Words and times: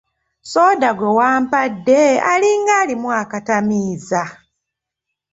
Soda 0.51 0.89
gwe 0.97 1.09
wampadde 1.19 2.01
alinga 2.31 2.73
alimu 2.81 3.07
akatamiiza! 3.21 4.23